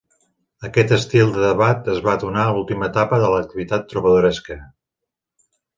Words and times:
Aquest 0.69 0.93
estil 0.97 1.33
de 1.35 1.43
debat 1.43 1.91
es 1.95 2.01
va 2.09 2.17
donar 2.25 2.47
a 2.47 2.57
l'última 2.57 2.91
etapa 2.91 3.23
de 3.27 3.31
l'activitat 3.35 3.89
trobadoresca. 3.95 4.63